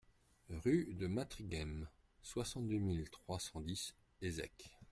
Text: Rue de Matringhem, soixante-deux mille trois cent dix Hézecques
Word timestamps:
Rue 0.49 0.95
de 0.95 1.05
Matringhem, 1.05 1.87
soixante-deux 2.23 2.79
mille 2.79 3.07
trois 3.11 3.39
cent 3.39 3.61
dix 3.61 3.93
Hézecques 4.23 4.71